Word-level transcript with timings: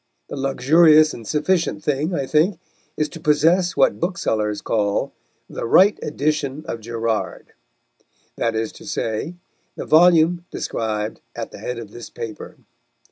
The 0.29 0.35
luxurious 0.35 1.13
and 1.13 1.27
sufficient 1.27 1.83
thing, 1.83 2.11
I 2.11 2.25
think, 2.25 2.59
is 2.97 3.07
to 3.09 3.19
possess 3.19 3.77
what 3.77 3.99
booksellers 3.99 4.59
call 4.59 5.13
"the 5.47 5.67
right 5.67 5.99
edition 6.01 6.65
of 6.67 6.79
Gerard"; 6.81 7.53
that 8.35 8.55
is 8.55 8.71
to 8.71 8.87
say, 8.87 9.35
the 9.75 9.85
volume 9.85 10.45
described 10.49 11.21
at 11.35 11.51
the 11.51 11.59
head 11.59 11.77
of 11.77 11.91
this 11.91 12.09
paper. 12.09 12.57